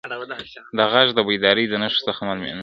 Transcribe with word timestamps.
دا 0.77 0.85
غږ 0.93 1.07
د 1.17 1.19
بیدارۍ 1.27 1.65
د 1.69 1.73
نښو 1.81 2.01
څخه 2.07 2.21
معلومېده. 2.27 2.59